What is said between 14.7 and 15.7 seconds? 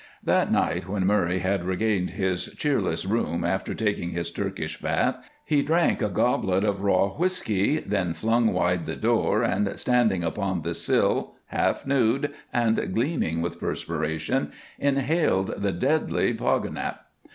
inhaled